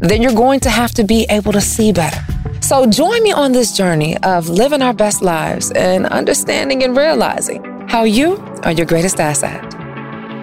[0.00, 2.20] then you're going to have to be able to see better.
[2.60, 7.62] So join me on this journey of living our best lives and understanding and realizing
[7.88, 9.74] how you are your greatest asset.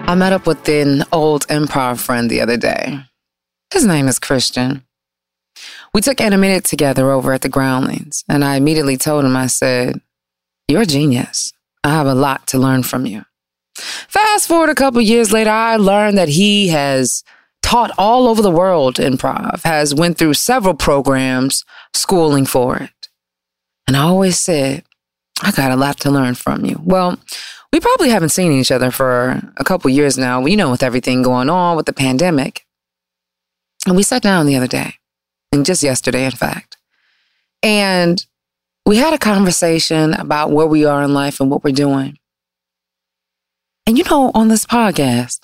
[0.08, 2.98] I met up with an old improv friend the other day.
[3.72, 4.84] His name is Christian.
[5.92, 10.00] We took animated together over at the Groundlings, and I immediately told him, I said,
[10.68, 11.52] You're a genius.
[11.82, 13.24] I have a lot to learn from you.
[13.74, 17.22] Fast forward a couple years later, I learned that he has
[17.66, 23.08] taught all over the world improv, has went through several programs, schooling for it.
[23.88, 24.84] And I always said,
[25.42, 26.80] I got a lot to learn from you.
[26.84, 27.18] Well,
[27.72, 31.22] we probably haven't seen each other for a couple years now, you know, with everything
[31.22, 32.64] going on with the pandemic.
[33.84, 34.94] And we sat down the other day,
[35.50, 36.76] and just yesterday, in fact.
[37.64, 38.24] And
[38.84, 42.16] we had a conversation about where we are in life and what we're doing.
[43.88, 45.40] And you know, on this podcast,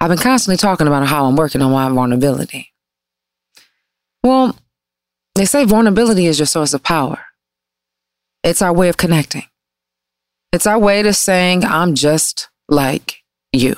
[0.00, 2.72] I've been constantly talking about how I'm working on my vulnerability.
[4.22, 4.56] Well,
[5.34, 7.24] they say vulnerability is your source of power.
[8.44, 9.44] It's our way of connecting.
[10.52, 13.74] It's our way to saying, I'm just like you.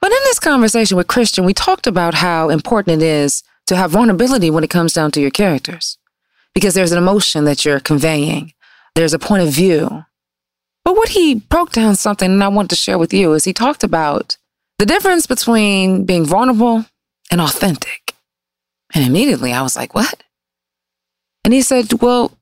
[0.00, 3.90] But in this conversation with Christian, we talked about how important it is to have
[3.90, 5.98] vulnerability when it comes down to your characters,
[6.54, 8.52] because there's an emotion that you're conveying,
[8.94, 10.04] there's a point of view.
[10.84, 13.52] But what he broke down something, and I want to share with you, is he
[13.52, 14.36] talked about
[14.78, 16.84] the difference between being vulnerable
[17.30, 18.14] and authentic.
[18.94, 20.22] And immediately I was like, what?
[21.44, 22.36] And he said, well,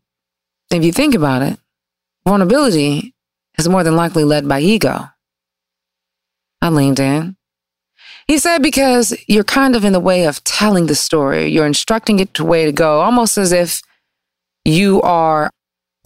[0.71, 1.59] if you think about it,
[2.27, 3.15] vulnerability
[3.59, 5.09] is more than likely led by ego.
[6.61, 7.37] I leaned in.
[8.27, 12.19] He said, because you're kind of in the way of telling the story, you're instructing
[12.19, 13.83] it to way to go, almost as if
[14.65, 15.51] you are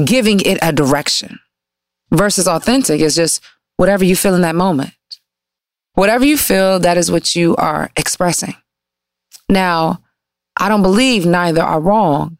[0.05, 1.39] giving it a direction
[2.11, 3.43] versus authentic is just
[3.77, 4.93] whatever you feel in that moment.
[5.99, 8.55] Whatever you feel, that is what you are expressing.
[9.49, 9.99] Now,
[10.57, 12.39] I don't believe neither are wrong,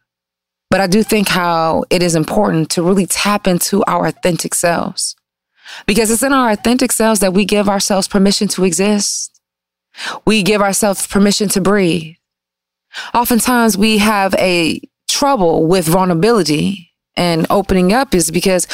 [0.69, 5.13] but I do think how it is important to really tap into our authentic selves
[5.85, 9.41] because it's in our authentic selves that we give ourselves permission to exist.
[10.23, 12.15] We give ourselves permission to breathe.
[13.13, 18.67] Oftentimes we have a trouble with vulnerability and opening up is because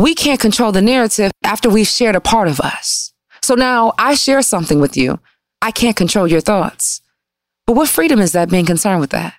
[0.00, 3.09] we can't control the narrative after we've shared a part of us.
[3.50, 5.18] So now I share something with you.
[5.60, 7.02] I can't control your thoughts.
[7.66, 9.34] But what freedom is that being concerned with that?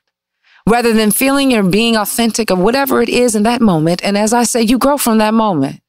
[0.67, 4.03] Rather than feeling or being authentic of whatever it is in that moment.
[4.03, 5.79] And as I say, you grow from that moment.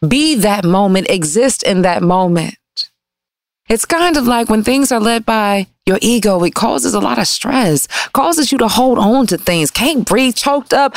[0.00, 2.56] Be that moment, exist in that moment.
[3.68, 7.18] It's kind of like when things are led by your ego, it causes a lot
[7.18, 10.96] of stress, causes you to hold on to things, can't breathe, choked up.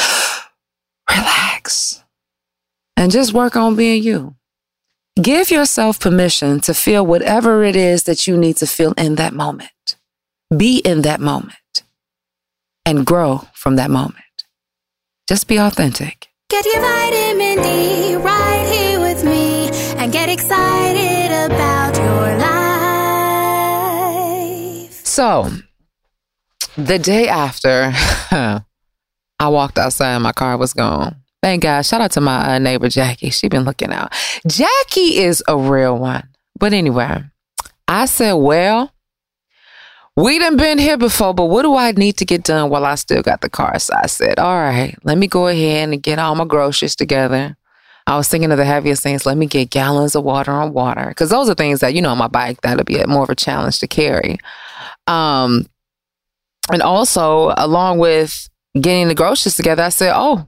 [1.09, 2.05] Relax
[2.95, 4.37] and just work on being you.
[5.21, 9.31] Give yourself permission to feel whatever it is that you need to feel in that
[9.31, 9.95] moment.
[10.55, 11.83] Be in that moment
[12.83, 14.17] and grow from that moment.
[15.29, 16.29] Just be authentic.
[16.49, 22.37] Get your vitamin D right here with me and get excited about your
[24.79, 25.05] life.
[25.05, 25.51] So,
[26.75, 27.91] the day after
[29.39, 31.22] I walked outside, my car was gone.
[31.43, 31.81] Thank God.
[31.81, 33.29] Shout out to my uh, neighbor Jackie.
[33.29, 34.13] She been looking out.
[34.47, 36.29] Jackie is a real one.
[36.57, 37.21] But anyway,
[37.85, 38.93] I said, well,
[40.15, 42.95] we done been here before, but what do I need to get done while I
[42.95, 43.77] still got the car?
[43.79, 47.57] So I said, all right, let me go ahead and get all my groceries together.
[48.07, 49.25] I was thinking of the heaviest things.
[49.25, 51.13] Let me get gallons of water on water.
[51.17, 53.35] Cause those are things that, you know, on my bike, that'll be more of a
[53.35, 54.37] challenge to carry.
[55.07, 55.65] Um,
[56.71, 58.47] and also along with
[58.79, 60.47] getting the groceries together, I said, oh,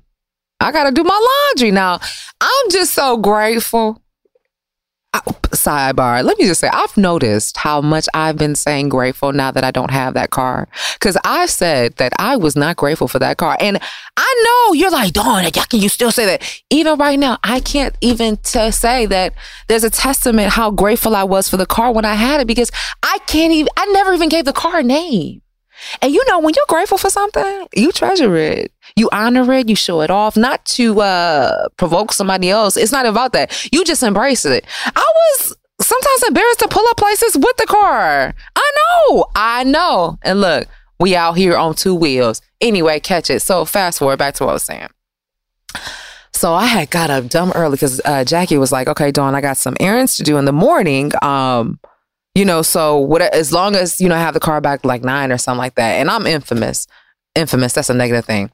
[0.60, 2.00] I got to do my laundry now.
[2.42, 4.02] I'm just so grateful.
[5.52, 6.24] sidebar.
[6.24, 9.72] Let me just say, I've noticed how much I've been saying grateful now that I
[9.72, 10.68] don't have that car.
[11.00, 13.58] Cause I said that I was not grateful for that car.
[13.60, 13.80] And
[14.18, 16.62] I know you're like, Dawn, how can you still say that?
[16.70, 19.34] Even right now, I can't even to say that
[19.68, 22.72] there's a testament how grateful I was for the car when I had it because
[23.04, 25.42] I can't even, I never even gave the car a name.
[26.02, 28.72] And you know, when you're grateful for something, you treasure it.
[28.96, 32.78] You honor it, you show it off, not to uh provoke somebody else.
[32.78, 33.70] It's not about that.
[33.74, 34.66] You just embrace it.
[34.86, 38.34] I was sometimes embarrassed to pull up places with the car.
[38.56, 39.26] I know.
[39.36, 40.18] I know.
[40.22, 40.68] And look,
[41.00, 42.42] we out here on two wheels.
[42.62, 43.42] Anyway, catch it.
[43.42, 44.88] So fast forward back to what I was saying.
[46.32, 49.42] So I had got up dumb early because uh, Jackie was like, "Okay, Dawn, I
[49.42, 51.12] got some errands to do in the morning.
[51.22, 51.80] Um,
[52.36, 55.04] you know, so what as long as, you know, I have the car back like
[55.04, 55.94] nine or something like that.
[55.94, 56.88] And I'm infamous.
[57.36, 58.50] Infamous, that's a negative thing.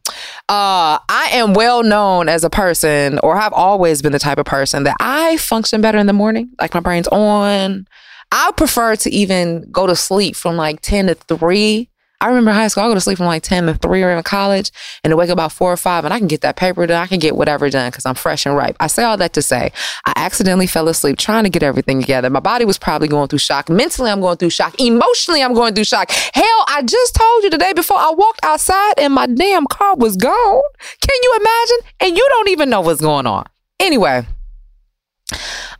[0.50, 4.46] Uh, I am well known as a person, or I've always been the type of
[4.46, 6.50] person that I function better in the morning.
[6.60, 7.88] Like my brain's on.
[8.32, 11.91] I prefer to even go to sleep from like 10 to 3
[12.22, 14.24] I remember high school, I go to sleep from like 10 to 3 or in
[14.24, 14.72] college
[15.04, 17.02] and to wake up about 4 or 5 and I can get that paper done.
[17.02, 18.78] I can get whatever done because I'm fresh and ripe.
[18.80, 19.72] I say all that to say
[20.06, 22.30] I accidentally fell asleep trying to get everything together.
[22.30, 23.70] My body was probably going through shock.
[23.70, 24.80] Mentally, I'm going through shock.
[24.80, 26.12] Emotionally, I'm going through shock.
[26.12, 29.96] Hell, I just told you the day before I walked outside and my damn car
[29.96, 30.62] was gone.
[31.02, 31.78] Can you imagine?
[32.02, 33.46] And you don't even know what's going on.
[33.80, 34.28] Anyway,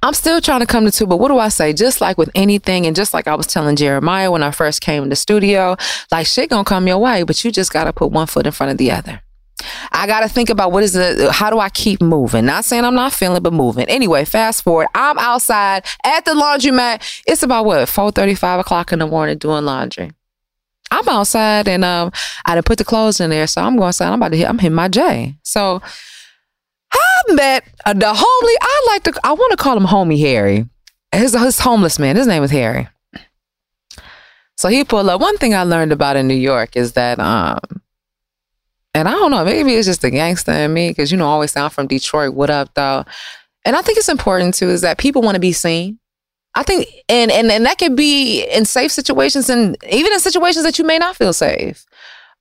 [0.04, 1.74] I'm still trying to come to two, but what do I say?
[1.74, 5.04] Just like with anything, and just like I was telling Jeremiah when I first came
[5.04, 5.76] in the studio,
[6.12, 8.72] like shit gonna come your way, but you just gotta put one foot in front
[8.72, 9.22] of the other.
[9.92, 12.46] I got to think about what is the, how do I keep moving?
[12.46, 13.86] Not saying I'm not feeling, but moving.
[13.88, 14.88] Anyway, fast forward.
[14.96, 17.22] I'm outside at the laundromat.
[17.28, 20.12] It's about what, 4 35 o'clock in the morning doing laundry.
[20.90, 22.12] I'm outside and um,
[22.46, 23.48] I done put the clothes in there.
[23.48, 24.08] So I'm going outside.
[24.08, 25.38] I'm about to hit, I'm hitting my J.
[25.44, 25.82] So
[26.94, 28.54] I met the homely.
[28.62, 29.20] I like to.
[29.24, 30.66] I want to call him homie Harry.
[31.12, 32.16] His his homeless man.
[32.16, 32.88] His name is Harry.
[34.58, 35.20] So he pulled up.
[35.20, 37.60] One thing I learned about in New York is that, um,
[38.94, 41.32] and I don't know, maybe it's just the gangster in me because you know, I
[41.32, 42.36] always sound from Detroit.
[42.36, 43.04] What up, though?
[43.66, 45.98] And I think it's important too is that people want to be seen.
[46.54, 50.66] I think, and and and that can be in safe situations, and even in situations
[50.66, 51.86] that you may not feel safe.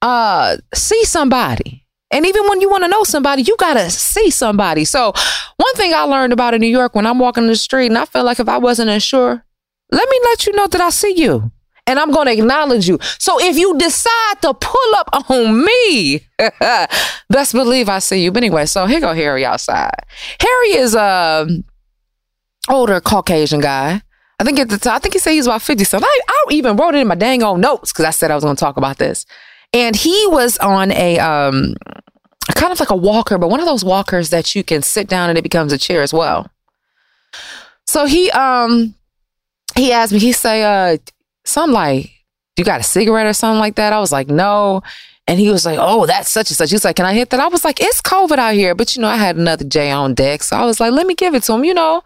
[0.03, 1.80] Uh, see somebody
[2.11, 4.85] and even when you want to know somebody, you got to see somebody.
[4.85, 5.13] So,
[5.57, 8.05] one thing I learned about in New York when I'm walking the street and I
[8.05, 9.43] feel like if I wasn't insured,
[9.93, 11.53] let me let you know that I see you
[11.87, 12.99] and I'm going to acknowledge you.
[13.19, 16.21] So, if you decide to pull up on me,
[17.31, 18.33] best believe I see you.
[18.33, 20.05] But anyway, so here go Harry outside.
[20.41, 21.47] Harry is a
[22.69, 24.03] older Caucasian guy.
[24.41, 26.09] I think at the time, I think he said he's about 50 something.
[26.09, 28.43] I, I even wrote it in my dang old notes because I said I was
[28.43, 29.27] going to talk about this.
[29.73, 31.75] And he was on a um,
[32.55, 35.29] kind of like a walker, but one of those walkers that you can sit down
[35.29, 36.51] and it becomes a chair as well.
[37.87, 38.95] So he um
[39.77, 40.99] he asked me, he say, uh,
[41.45, 42.11] something like,
[42.57, 43.93] you got a cigarette or something like that?
[43.93, 44.83] I was like, no.
[45.27, 46.71] And he was like, oh, that's such and such.
[46.71, 47.41] He was like, can I hit that?
[47.41, 48.75] I was like, it's COVID out here.
[48.75, 50.43] But, you know, I had another J on deck.
[50.43, 52.03] So I was like, let me give it to him, you know.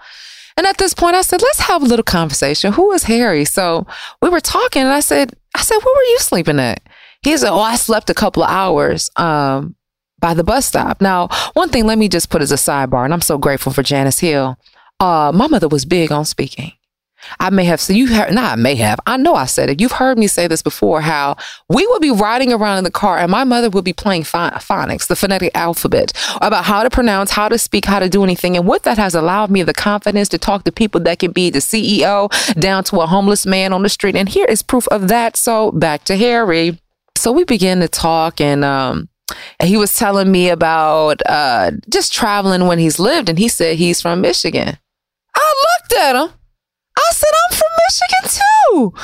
[0.56, 2.74] And at this point, I said, let's have a little conversation.
[2.74, 3.44] Who is Harry?
[3.44, 3.86] So
[4.20, 6.82] we were talking and I said, I said, where were you sleeping at?
[7.24, 9.74] He said, Oh, I slept a couple of hours um,
[10.18, 11.00] by the bus stop.
[11.00, 13.82] Now, one thing, let me just put as a sidebar, and I'm so grateful for
[13.82, 14.56] Janice Hill.
[15.00, 16.72] Uh, my mother was big on speaking.
[17.40, 19.80] I may have said, you heard, not I may have, I know I said it.
[19.80, 21.36] You've heard me say this before how
[21.68, 25.06] we would be riding around in the car and my mother would be playing phonics,
[25.06, 28.56] the phonetic alphabet, about how to pronounce, how to speak, how to do anything.
[28.56, 31.50] And what that has allowed me the confidence to talk to people that can be
[31.50, 32.28] the CEO
[32.60, 34.16] down to a homeless man on the street.
[34.16, 35.36] And here is proof of that.
[35.36, 36.78] So back to Harry.
[37.24, 39.08] So we began to talk and, um,
[39.62, 44.02] he was telling me about uh, just traveling when he's lived, and he said he's
[44.02, 44.76] from Michigan.
[45.34, 46.28] I looked at him.
[46.96, 48.94] I said, I'm from Michigan too.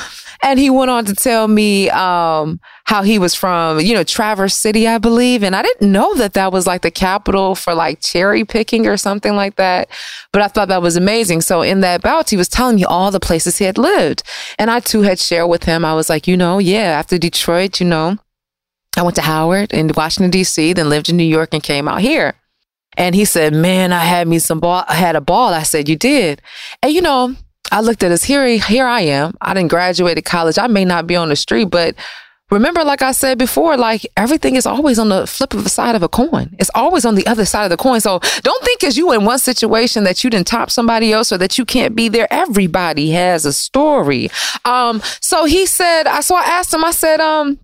[0.43, 4.55] And he went on to tell me um, how he was from, you know, Traverse
[4.55, 5.43] City, I believe.
[5.43, 8.97] And I didn't know that that was like the capital for like cherry picking or
[8.97, 9.89] something like that.
[10.33, 11.43] But I thought that was amazing.
[11.43, 14.23] So in that bout, he was telling me all the places he had lived.
[14.59, 15.85] And I too had shared with him.
[15.85, 18.17] I was like, you know, yeah, after Detroit, you know,
[18.97, 22.01] I went to Howard in Washington, D.C., then lived in New York and came out
[22.01, 22.35] here.
[22.97, 24.85] And he said, man, I had me some ball.
[24.89, 25.55] I had a ball.
[25.55, 26.43] I said, you did.
[26.83, 27.37] And you know,
[27.71, 28.47] I looked at us here.
[28.59, 29.37] Here I am.
[29.41, 30.59] I didn't graduate college.
[30.59, 31.95] I may not be on the street, but
[32.50, 35.95] remember, like I said before, like everything is always on the flip of the side
[35.95, 36.55] of a coin.
[36.59, 38.00] It's always on the other side of the coin.
[38.00, 41.39] So don't think because you in one situation that you didn't top somebody else or
[41.39, 42.27] that you can't be there.
[42.33, 44.31] Everybody has a story.
[44.65, 47.59] Um, so he said, I so I asked him, I said, um,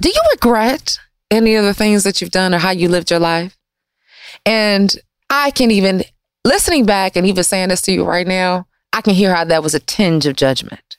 [0.00, 0.98] do you regret
[1.30, 3.56] any of the things that you've done or how you lived your life?
[4.46, 4.94] And
[5.28, 6.04] I can even
[6.44, 9.62] listening back and even saying this to you right now, I can hear how that
[9.62, 10.98] was a tinge of judgment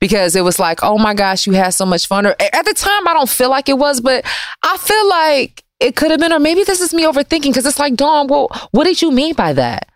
[0.00, 2.26] because it was like, oh my gosh, you had so much fun.
[2.26, 4.24] Or at the time, I don't feel like it was, but
[4.62, 7.78] I feel like it could have been, or maybe this is me overthinking because it's
[7.78, 9.88] like, Dawn, well, what did you mean by that?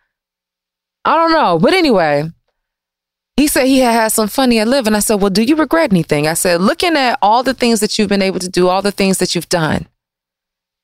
[1.05, 1.59] I don't know.
[1.59, 2.31] But anyway,
[3.37, 4.95] he said he had had some fun at living.
[4.95, 6.27] I said, well, do you regret anything?
[6.27, 8.91] I said, looking at all the things that you've been able to do, all the
[8.91, 9.87] things that you've done,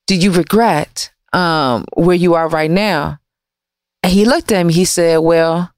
[0.06, 3.18] do you regret um, where you are right now?
[4.02, 4.72] And he looked at me.
[4.72, 5.73] He said, well,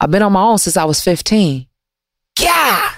[0.00, 1.66] I've been on my own since I was 15.
[2.40, 2.90] Yeah.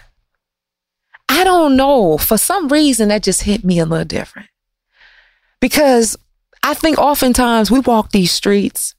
[1.28, 2.18] I don't know.
[2.18, 4.48] For some reason, that just hit me a little different.
[5.60, 6.16] Because
[6.62, 8.94] I think oftentimes we walk these streets,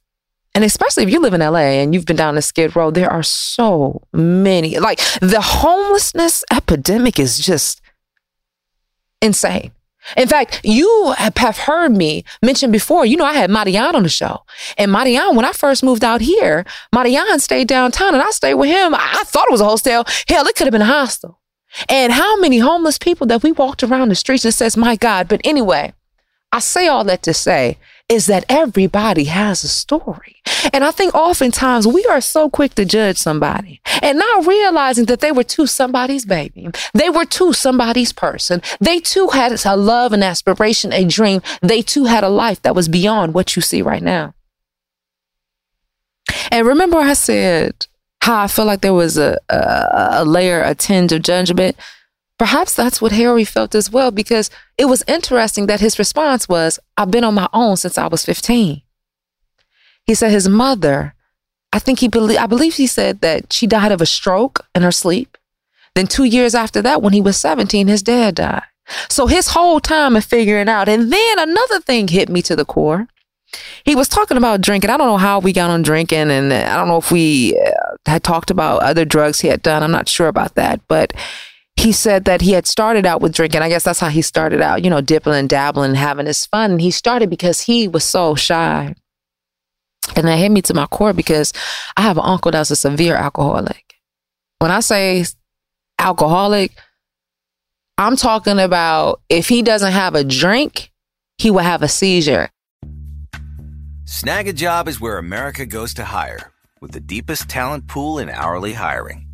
[0.54, 3.10] and especially if you live in LA and you've been down the Skid Row, there
[3.10, 4.78] are so many.
[4.78, 7.80] Like the homelessness epidemic is just
[9.20, 9.72] insane.
[10.16, 14.08] In fact, you have heard me mention before, you know, I had Marian on the
[14.08, 14.42] show.
[14.76, 18.68] And Marian, when I first moved out here, Marian stayed downtown and I stayed with
[18.68, 18.94] him.
[18.94, 20.04] I thought it was a hostel.
[20.28, 21.40] Hell, it could have been a hostel.
[21.88, 25.26] And how many homeless people that we walked around the streets and says, my God.
[25.28, 25.92] But anyway,
[26.52, 30.36] I say all that to say is that everybody has a story.
[30.72, 35.20] And I think oftentimes we are so quick to judge somebody and not realizing that
[35.20, 36.68] they were too somebody's baby.
[36.92, 38.60] They were too somebody's person.
[38.78, 41.40] They too had a love, an aspiration, a dream.
[41.62, 44.34] They too had a life that was beyond what you see right now.
[46.50, 47.86] And remember, I said
[48.20, 51.76] how I feel like there was a, a, a layer, a tinge of judgment.
[52.38, 56.80] Perhaps that's what Harry felt as well, because it was interesting that his response was,
[56.96, 58.82] I've been on my own since I was 15.
[60.04, 61.14] He said his mother,
[61.72, 64.82] I think he believe I believe he said that she died of a stroke in
[64.82, 65.36] her sleep.
[65.94, 68.62] Then two years after that, when he was 17, his dad died.
[69.08, 70.88] So his whole time of figuring out.
[70.88, 73.08] And then another thing hit me to the core.
[73.84, 74.90] He was talking about drinking.
[74.90, 77.96] I don't know how we got on drinking, and I don't know if we uh,
[78.06, 79.82] had talked about other drugs he had done.
[79.82, 80.80] I'm not sure about that.
[80.88, 81.12] But
[81.84, 83.60] he said that he had started out with drinking.
[83.60, 86.70] I guess that's how he started out, you know, dipping and dabbling, having his fun.
[86.70, 88.94] And he started because he was so shy.
[90.16, 91.52] And that hit me to my core because
[91.98, 93.96] I have an uncle that's a severe alcoholic.
[94.60, 95.26] When I say
[95.98, 96.72] alcoholic,
[97.98, 100.90] I'm talking about if he doesn't have a drink,
[101.36, 102.48] he will have a seizure.
[104.06, 106.50] Snagajob is where America goes to hire,
[106.80, 109.33] with the deepest talent pool in hourly hiring.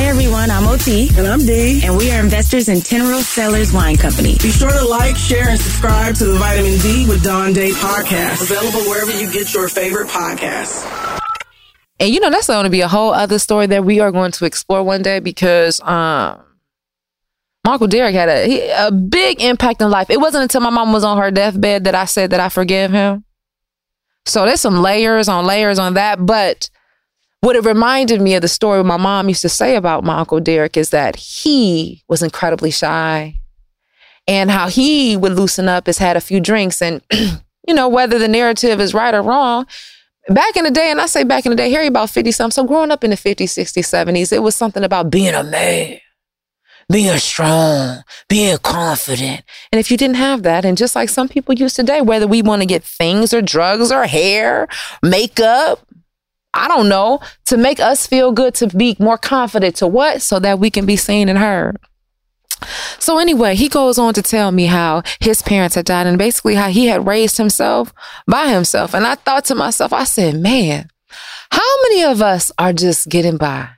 [0.00, 1.10] Hey everyone, I'm OT.
[1.18, 1.82] And I'm D.
[1.84, 4.38] And we are investors in Tenero Cellars Wine Company.
[4.40, 8.40] Be sure to like, share, and subscribe to the Vitamin D with Dawn Day podcast.
[8.40, 10.88] Available wherever you get your favorite podcasts.
[12.00, 14.32] And you know, that's going to be a whole other story that we are going
[14.32, 16.42] to explore one day because um
[17.66, 20.08] my Uncle Derek had a he, a big impact in life.
[20.08, 22.90] It wasn't until my mom was on her deathbed that I said that I forgive
[22.90, 23.26] him.
[24.24, 26.24] So there's some layers on layers on that.
[26.24, 26.70] But
[27.40, 30.40] what it reminded me of the story my mom used to say about my Uncle
[30.40, 33.40] Derek is that he was incredibly shy
[34.28, 36.82] and how he would loosen up has had a few drinks.
[36.82, 37.02] And,
[37.66, 39.66] you know, whether the narrative is right or wrong,
[40.28, 42.54] back in the day, and I say back in the day, Harry about 50 something.
[42.54, 45.98] So growing up in the 50s, 60s, 70s, it was something about being a man,
[46.92, 49.42] being strong, being confident.
[49.72, 52.42] And if you didn't have that, and just like some people use today, whether we
[52.42, 54.68] want to get things or drugs or hair,
[55.02, 55.86] makeup,
[56.52, 60.20] I don't know, to make us feel good, to be more confident, to what?
[60.22, 61.78] So that we can be seen and heard.
[62.98, 66.54] So anyway, he goes on to tell me how his parents had died and basically
[66.54, 67.92] how he had raised himself
[68.26, 68.94] by himself.
[68.94, 70.88] And I thought to myself, I said, man,
[71.50, 73.68] how many of us are just getting by?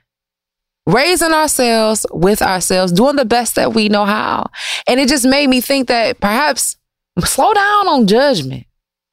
[0.85, 4.49] Raising ourselves with ourselves, doing the best that we know how.
[4.85, 6.75] And it just made me think that perhaps
[7.23, 8.65] slow down on judgment.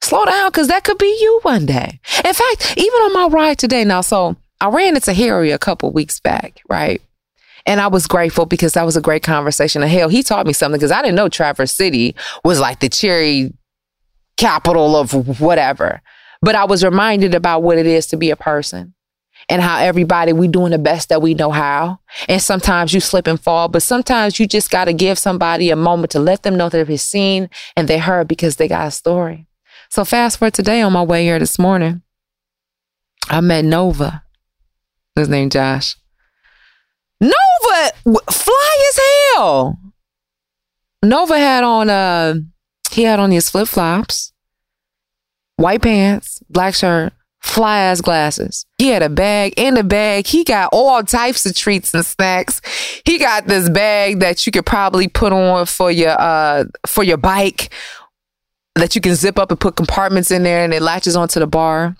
[0.03, 2.01] Slow down because that could be you one day.
[2.25, 5.93] In fact, even on my ride today, now, so I ran into Harry a couple
[5.93, 7.03] weeks back, right?
[7.67, 9.83] And I was grateful because that was a great conversation.
[9.83, 12.89] And hell, he taught me something because I didn't know Traverse City was like the
[12.89, 13.53] cherry
[14.37, 16.01] capital of whatever.
[16.41, 18.95] But I was reminded about what it is to be a person
[19.49, 22.01] and how everybody we doing the best that we know how.
[22.29, 25.77] And sometimes you slip and fall, but sometimes you just got to give somebody a
[25.77, 28.91] moment to let them know that they're seen and they heard because they got a
[28.91, 29.47] story.
[29.91, 32.03] So fast forward today on my way here this morning,
[33.29, 34.23] I met Nova.
[35.17, 35.97] His name Josh.
[37.21, 37.93] Nova
[38.31, 39.01] fly as
[39.35, 39.79] hell.
[41.03, 42.35] Nova had on uh
[42.93, 44.33] he had on his flip flops,
[45.57, 48.67] white pants, black shirt, fly ass glasses.
[48.79, 49.55] He had a bag.
[49.57, 52.61] In the bag, he got all types of treats and snacks.
[53.05, 57.17] He got this bag that you could probably put on for your uh for your
[57.17, 57.73] bike
[58.81, 61.47] that you can zip up and put compartments in there and it latches onto the
[61.47, 61.97] bar.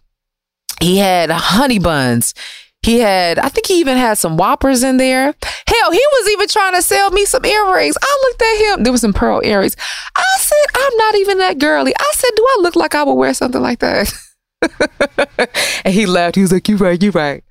[0.81, 2.35] He had honey buns.
[2.83, 5.35] He had, I think he even had some whoppers in there.
[5.67, 7.97] Hell, he was even trying to sell me some earrings.
[8.01, 8.83] I looked at him.
[8.85, 9.77] There was some pearl earrings.
[10.17, 11.93] I said, I'm not even that girly.
[11.99, 14.11] I said, do I look like I would wear something like that?
[15.85, 16.37] and he laughed.
[16.37, 17.45] He was like, you right, you right.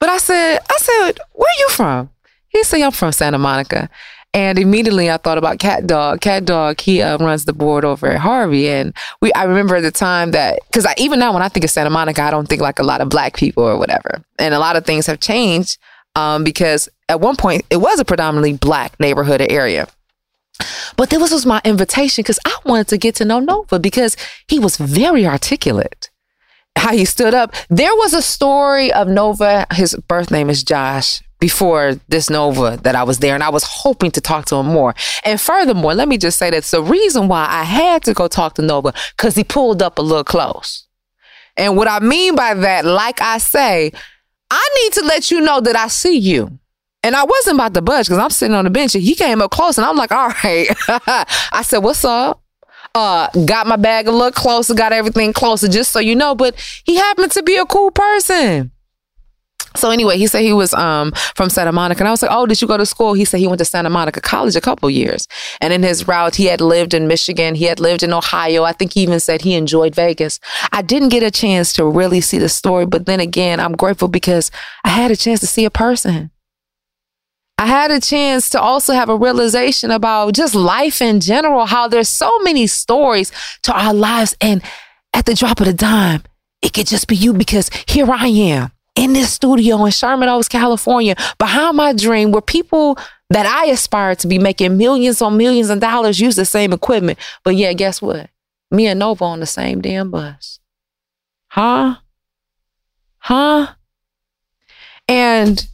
[0.00, 2.10] But I said, I said, where you from?
[2.48, 3.88] He said, I'm from Santa Monica.
[4.34, 6.20] And immediately I thought about Cat Dog.
[6.20, 8.68] Cat Dog, he uh, runs the board over at Harvey.
[8.68, 8.92] And
[9.22, 11.90] we, I remember the time that, because I, even now when I think of Santa
[11.90, 14.24] Monica, I don't think like a lot of black people or whatever.
[14.40, 15.78] And a lot of things have changed
[16.16, 19.86] um, because at one point it was a predominantly black neighborhood or area.
[20.96, 24.16] But this was my invitation because I wanted to get to know Nova because
[24.48, 26.10] he was very articulate.
[26.76, 27.54] How he stood up.
[27.70, 29.64] There was a story of Nova.
[29.72, 33.64] His birth name is Josh before this Nova that I was there and I was
[33.64, 34.94] hoping to talk to him more.
[35.26, 38.54] And furthermore, let me just say that's the reason why I had to go talk
[38.54, 40.86] to Nova because he pulled up a little close.
[41.58, 43.92] And what I mean by that, like I say,
[44.50, 46.58] I need to let you know that I see you.
[47.02, 49.42] And I wasn't about to budge because I'm sitting on the bench and he came
[49.42, 50.68] up close and I'm like, all right.
[51.52, 52.42] I said, what's up?
[52.94, 56.34] Uh, got my bag a little closer, got everything closer, just so you know.
[56.34, 56.54] But
[56.86, 58.70] he happened to be a cool person.
[59.76, 62.46] So anyway, he said he was um, from Santa Monica, and I was like, "Oh,
[62.46, 64.88] did you go to school?" He said he went to Santa Monica College a couple
[64.88, 65.26] years,
[65.60, 68.62] and in his route, he had lived in Michigan, he had lived in Ohio.
[68.62, 70.38] I think he even said he enjoyed Vegas.
[70.70, 74.08] I didn't get a chance to really see the story, but then again, I'm grateful
[74.08, 74.50] because
[74.84, 76.30] I had a chance to see a person.
[77.58, 81.88] I had a chance to also have a realization about just life in general, how
[81.88, 83.32] there's so many stories
[83.62, 84.62] to our lives, and
[85.12, 86.22] at the drop of a dime,
[86.62, 90.48] it could just be you because here I am in this studio in Sherman Oaks,
[90.48, 92.96] California, behind my dream, where people
[93.30, 97.18] that I aspire to be making millions on millions of dollars use the same equipment.
[97.42, 98.30] But yeah, guess what?
[98.70, 100.60] Me and Nova on the same damn bus.
[101.48, 101.96] Huh?
[103.18, 103.74] Huh?
[105.08, 105.66] And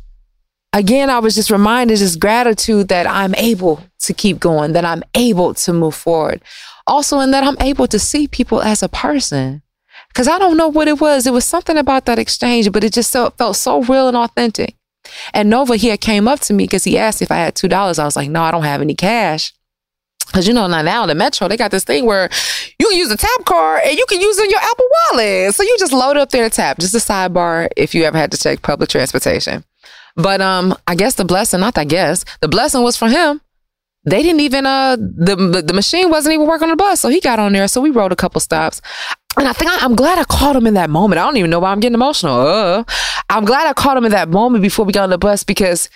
[0.72, 5.02] again, I was just reminded this gratitude that I'm able to keep going, that I'm
[5.14, 6.42] able to move forward.
[6.87, 9.62] Also, and that I'm able to see people as a person.
[10.11, 11.27] Because I don't know what it was.
[11.27, 14.77] It was something about that exchange, but it just so, felt so real and authentic.
[15.33, 17.99] And Nova here came up to me because he asked if I had $2.
[17.99, 19.53] I was like, no, I don't have any cash.
[20.27, 22.29] Because you know, now, now in the Metro, they got this thing where
[22.79, 25.55] you can use a tap card and you can use it in your Apple Wallet.
[25.55, 26.79] So you just load up there to tap.
[26.79, 29.64] Just a sidebar if you ever had to take public transportation.
[30.16, 33.40] But um, I guess the blessing, not I guess, the blessing was for him.
[34.05, 37.21] They didn't even uh the the machine wasn't even working on the bus, so he
[37.21, 37.69] got on there.
[37.69, 38.81] So we rode a couple stops.
[39.37, 41.21] And I think I, am glad I caught him in that moment.
[41.21, 42.41] I don't even know why I'm getting emotional.
[42.41, 42.85] Uh,
[43.29, 45.89] I'm glad I caught him in that moment before we got on the bus because,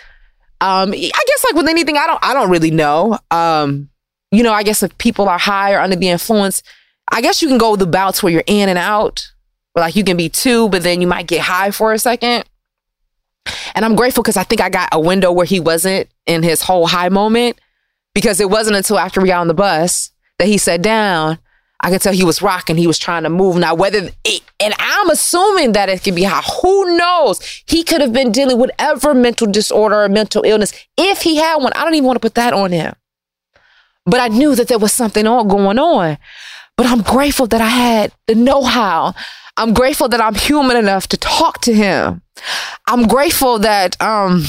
[0.60, 3.18] um, I guess like with anything, I don't, I don't really know.
[3.32, 3.88] Um,
[4.30, 6.62] you know, I guess if people are high or under the influence,
[7.10, 9.26] I guess you can go the bouts where you're in and out.
[9.74, 12.44] Like you can be two, but then you might get high for a second.
[13.74, 16.62] And I'm grateful because I think I got a window where he wasn't in his
[16.62, 17.58] whole high moment
[18.14, 21.38] because it wasn't until after we got on the bus that he sat down
[21.84, 22.78] I could tell he was rocking.
[22.78, 23.56] He was trying to move.
[23.56, 27.62] Now, whether it, and I'm assuming that it could be how, who knows?
[27.66, 30.72] He could have been dealing with whatever mental disorder or mental illness.
[30.96, 32.94] If he had one, I don't even want to put that on him.
[34.06, 36.16] But I knew that there was something on going on.
[36.78, 39.12] But I'm grateful that I had the know how.
[39.58, 42.22] I'm grateful that I'm human enough to talk to him.
[42.88, 44.44] I'm grateful that um,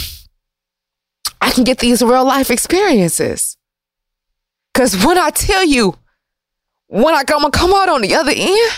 [1.41, 3.54] I can get these real life experiences.
[4.75, 5.95] Because when I tell you,
[6.87, 8.71] when I come, come out on the other end,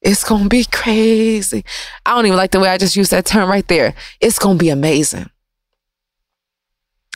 [0.00, 1.62] it's gonna be crazy.
[2.06, 3.94] I don't even like the way I just used that term right there.
[4.18, 5.28] It's gonna be amazing.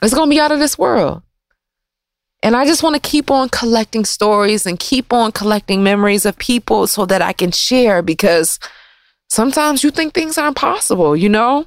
[0.02, 1.22] It's gonna be out of this world.
[2.42, 6.36] And I just want to keep on collecting stories and keep on collecting memories of
[6.36, 8.58] people so that I can share because
[9.30, 11.66] sometimes you think things are impossible, you know?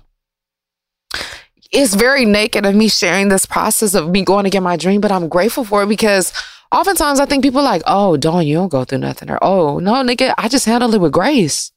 [1.74, 5.02] It's very naked of me sharing this process of me going to get my dream,
[5.02, 6.32] but I'm grateful for it because
[6.72, 9.32] oftentimes I think people are like, oh, Dawn, you don't go through nothing.
[9.32, 11.72] Or, oh, no, nigga, I just handle it with grace.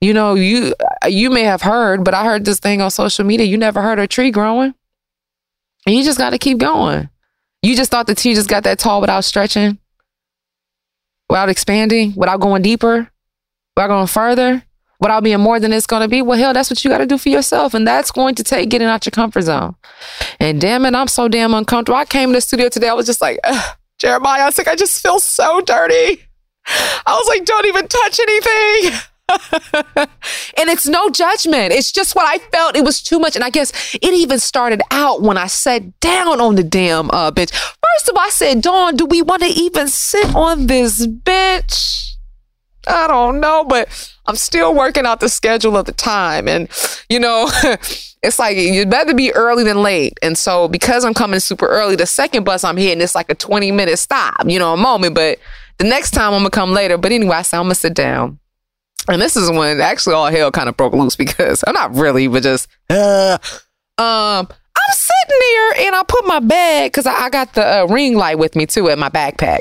[0.00, 0.74] You know, you
[1.06, 3.46] you may have heard, but I heard this thing on social media.
[3.46, 4.74] You never heard a tree growing.
[5.86, 7.10] And you just got to keep going.
[7.62, 9.78] You just thought the tree just got that tall without stretching,
[11.28, 13.10] without expanding, without going deeper,
[13.76, 14.64] without going further
[15.02, 17.06] without being more than it's going to be, well, hell, that's what you got to
[17.06, 17.74] do for yourself.
[17.74, 19.74] And that's going to take getting out your comfort zone.
[20.38, 21.96] And damn it, I'm so damn uncomfortable.
[21.96, 22.88] I came to the studio today.
[22.88, 23.40] I was just like,
[23.98, 26.22] Jeremiah, I was like, I just feel so dirty.
[26.66, 29.00] I was like, don't even touch anything.
[30.56, 31.72] and it's no judgment.
[31.72, 32.76] It's just what I felt.
[32.76, 33.34] It was too much.
[33.34, 37.30] And I guess it even started out when I sat down on the damn uh,
[37.30, 37.50] bench.
[37.50, 42.11] First of all, I said, Dawn, do we want to even sit on this bench?
[42.86, 43.88] I don't know, but
[44.26, 46.48] I'm still working out the schedule of the time.
[46.48, 46.68] And,
[47.08, 47.48] you know,
[48.22, 50.18] it's like you'd better be early than late.
[50.22, 53.34] And so because I'm coming super early, the second bus I'm hitting, it's like a
[53.34, 55.14] 20 minute stop, you know, a moment.
[55.14, 55.38] But
[55.78, 56.96] the next time I'm gonna come later.
[56.98, 58.38] But anyway, I said I'm gonna sit down.
[59.08, 62.28] And this is when actually all hell kind of broke loose because I'm not really,
[62.28, 63.38] but just uh,
[63.98, 67.86] um I'm sitting there and I put my bag because I, I, got the uh,
[67.86, 69.60] ring light with me too in my backpack.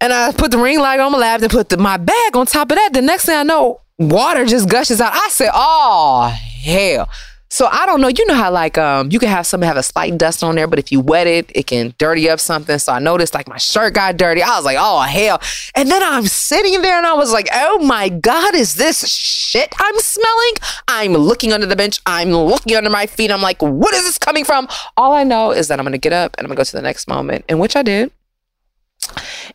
[0.00, 2.46] And I put the ring light on my lap and put the, my bag on
[2.46, 2.92] top of that.
[2.92, 5.12] The next thing I know, water just gushes out.
[5.14, 7.08] I said, oh, hell.
[7.48, 8.08] So I don't know.
[8.08, 10.66] You know how like um you can have something have a slight dust on there,
[10.66, 12.76] but if you wet it, it can dirty up something.
[12.78, 14.42] So I noticed like my shirt got dirty.
[14.42, 15.40] I was like, oh hell.
[15.74, 19.72] And then I'm sitting there and I was like, oh my God, is this shit
[19.78, 20.52] I'm smelling?
[20.88, 22.00] I'm looking under the bench.
[22.04, 23.30] I'm looking under my feet.
[23.30, 24.66] I'm like, what is this coming from?
[24.96, 26.82] All I know is that I'm gonna get up and I'm gonna go to the
[26.82, 28.10] next moment, in which I did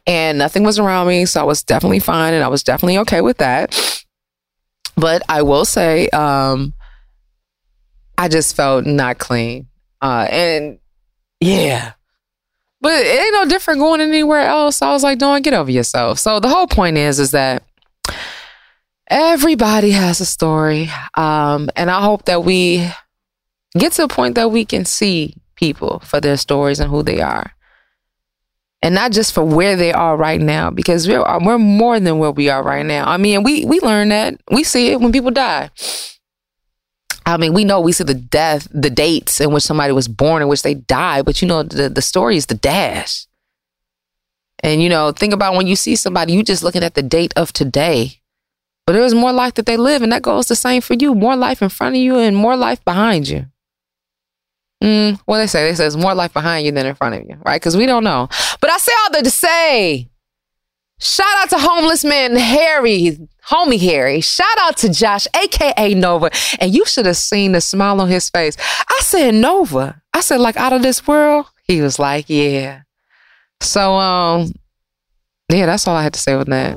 [0.08, 1.26] and nothing was around me.
[1.26, 4.06] So I was definitely fine and I was definitely okay with that.
[4.96, 6.74] But I will say, um,
[8.18, 9.68] I just felt not clean.
[10.02, 10.80] Uh, and
[11.40, 11.94] yeah,
[12.82, 14.82] but it ain't no different going anywhere else.
[14.82, 16.20] I was like, don't get over yourself.
[16.20, 17.64] So the whole point is, is that
[19.12, 20.90] Everybody has a story.
[21.16, 22.90] Um, and I hope that we
[23.78, 27.20] get to a point that we can see people for their stories and who they
[27.20, 27.52] are.
[28.84, 32.18] And not just for where they are right now, because we're uh, we're more than
[32.18, 33.06] where we are right now.
[33.08, 35.70] I mean, we we learn that we see it when people die.
[37.26, 40.42] I mean, we know we see the death, the dates in which somebody was born,
[40.42, 43.28] in which they died, but you know, the, the story is the dash.
[44.64, 47.34] And you know, think about when you see somebody, you just looking at the date
[47.36, 48.22] of today.
[48.88, 51.14] But there is more life that they live, and that goes the same for you.
[51.14, 53.46] More life in front of you and more life behind you.
[54.82, 55.64] Mm, what they say?
[55.70, 57.62] They say there's more life behind you than in front of you, right?
[57.62, 58.28] Because we don't know.
[58.60, 60.10] But I say all that to say,
[61.00, 63.18] shout out to homeless man Harry,
[63.48, 64.22] homie Harry.
[64.22, 66.32] Shout out to Josh, aka Nova.
[66.60, 68.58] And you should have seen the smile on his face.
[68.90, 70.02] I said Nova.
[70.14, 71.46] I said like out of this world.
[71.64, 72.82] He was like, yeah.
[73.62, 74.52] So um,
[75.50, 76.76] yeah, that's all I had to say with that.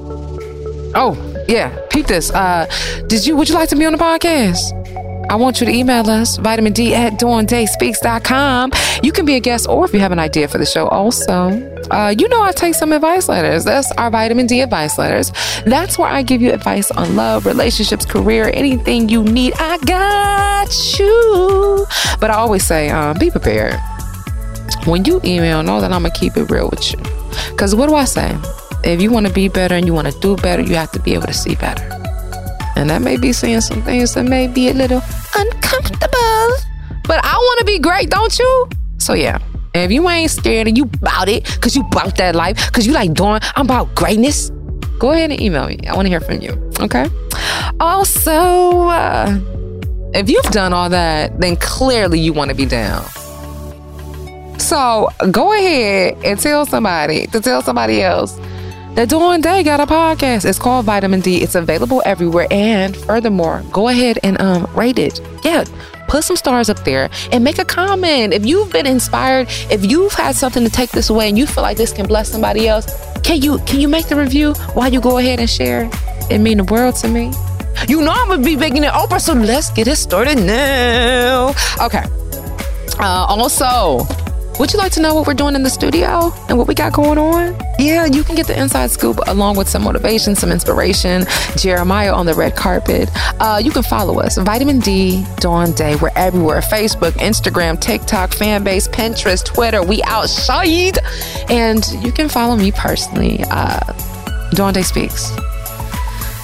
[0.95, 1.17] Oh
[1.49, 2.31] yeah, peep this.
[2.31, 2.67] Uh,
[3.07, 3.35] did you?
[3.37, 5.04] Would you like to be on the podcast?
[5.35, 8.71] I want you to email us, vitamin D at dawndayspeaks.com.
[9.03, 11.49] You can be a guest or if you have an idea for the show also.
[11.91, 13.65] Uh, you know I take some advice letters.
[13.65, 15.33] That's our vitamin D advice letters.
[15.67, 19.55] That's where I give you advice on love, relationships, career, anything you need.
[19.59, 21.85] I got you.
[22.21, 23.75] But I always say, um, be prepared.
[24.85, 26.99] When you email, know that I'm going to keep it real with you.
[27.51, 28.39] Because what do I say?
[28.85, 31.01] If you want to be better and you want to do better, you have to
[31.01, 32.04] be able to see better.
[32.85, 35.01] And that may be saying some things that may be a little
[35.35, 36.49] uncomfortable.
[37.05, 38.69] But I want to be great, don't you?
[38.99, 39.39] So yeah.
[39.73, 42.93] If you ain't scared and you bout it, cause you bout that life, cause you
[42.93, 44.51] like doing, I'm about greatness.
[44.99, 45.79] Go ahead and email me.
[45.89, 46.51] I want to hear from you.
[46.79, 47.07] Okay.
[47.81, 49.39] Also, uh,
[50.13, 53.03] if you've done all that, then clearly you want to be down.
[54.59, 58.39] So go ahead and tell somebody to tell somebody else
[58.95, 60.45] that Dawn Day got a podcast.
[60.45, 61.43] It's called Vitamin D.
[61.43, 62.47] It's available everywhere.
[62.51, 65.21] And furthermore, go ahead and um, rate it.
[65.45, 65.65] Yeah,
[66.09, 68.33] put some stars up there and make a comment.
[68.33, 71.63] If you've been inspired, if you've had something to take this away and you feel
[71.63, 72.87] like this can bless somebody else,
[73.23, 75.91] can you can you make the review while you go ahead and share?
[76.31, 77.33] It mean the world to me.
[77.89, 81.55] You know I'm gonna be making it Oprah, so let's get it started now.
[81.81, 82.05] Okay.
[83.01, 84.07] Uh, also,
[84.59, 86.93] would you like to know what we're doing in the studio and what we got
[86.93, 87.59] going on?
[87.79, 91.25] Yeah, you can get the inside scoop along with some motivation, some inspiration.
[91.57, 93.09] Jeremiah on the red carpet.
[93.41, 95.97] Uh, you can follow us, Vitamin D, Dawn Day.
[95.97, 99.83] We're everywhere Facebook, Instagram, TikTok, Fanbase, Pinterest, Twitter.
[99.83, 100.99] We outside.
[101.51, 103.81] And you can follow me personally, uh,
[104.53, 105.33] Dawn Day Speaks.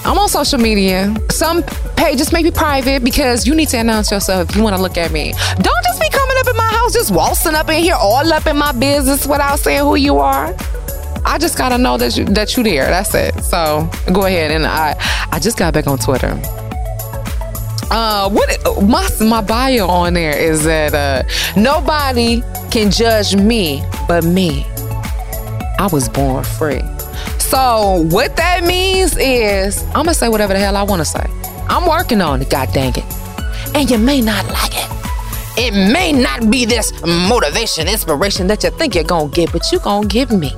[0.05, 1.15] I'm on social media.
[1.31, 1.63] Some
[1.97, 4.97] pages may be private because you need to announce yourself if you want to look
[4.97, 5.33] at me.
[5.33, 8.47] Don't just be coming up in my house, just waltzing up in here, all up
[8.47, 10.55] in my business without saying who you are.
[11.27, 12.87] I just gotta know that you that you there.
[12.87, 13.39] That's it.
[13.45, 14.97] So go ahead and I
[15.31, 16.41] I just got back on Twitter.
[17.93, 18.49] Uh, what
[18.83, 21.23] my my bio on there is that uh,
[21.61, 24.65] nobody can judge me but me.
[25.79, 26.83] I was born free.
[27.51, 31.27] So what that means is I'm gonna say whatever the hell I wanna say.
[31.69, 33.05] I'm working on it, god dang it.
[33.75, 34.89] And you may not like it.
[35.59, 39.81] It may not be this motivation, inspiration that you think you're gonna get, but you're
[39.81, 40.53] gonna give me.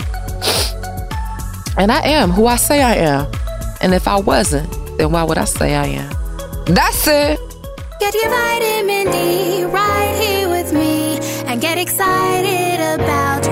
[1.79, 3.27] And I am who I say I am.
[3.81, 6.13] And if I wasn't, then why would I say I am?
[6.67, 7.41] That's it.
[8.01, 13.52] Get your vitamin D right here with me and get excited about